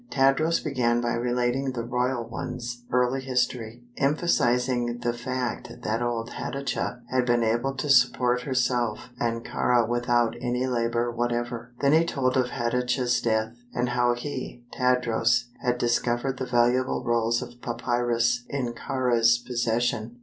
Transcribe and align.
Tadros 0.09 0.59
began 0.63 0.99
by 0.99 1.13
relating 1.13 1.73
the 1.73 1.83
"royal 1.83 2.27
one's" 2.27 2.85
early 2.91 3.21
history, 3.21 3.83
emphasizing 3.97 4.97
the 5.01 5.13
fact 5.13 5.71
that 5.83 6.01
old 6.01 6.31
Hatatcha 6.31 7.01
had 7.11 7.23
been 7.23 7.43
able 7.43 7.75
to 7.75 7.87
support 7.87 8.41
herself 8.41 9.09
and 9.19 9.45
Kāra 9.45 9.87
without 9.87 10.35
any 10.41 10.65
labor 10.65 11.11
whatever. 11.11 11.73
Then 11.81 11.93
he 11.93 12.03
told 12.03 12.35
of 12.35 12.47
Hatatcha's 12.49 13.21
death, 13.21 13.53
and 13.75 13.89
how 13.89 14.15
he, 14.15 14.63
Tadros, 14.73 15.49
had 15.61 15.77
discovered 15.77 16.37
the 16.39 16.47
valuable 16.47 17.03
rolls 17.03 17.43
of 17.43 17.61
papyrus 17.61 18.43
in 18.49 18.73
Kāra's 18.73 19.37
possession. 19.37 20.17